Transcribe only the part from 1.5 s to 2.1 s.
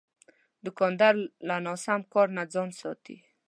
ناسم